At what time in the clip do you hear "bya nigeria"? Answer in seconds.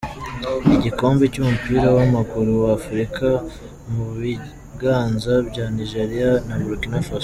5.49-6.31